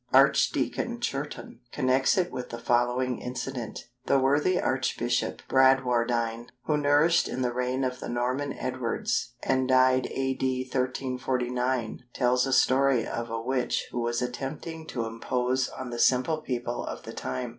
[0.13, 5.47] Archdeacon Churton connects it with the following incident:—"The worthy Abp.
[5.47, 10.61] Bradwardine, who nourished in the reign of the Norman Edwards, and died A.D.
[10.63, 16.37] 1349, tells a story of a witch who was attempting to impose on the simple
[16.39, 17.49] people of the time.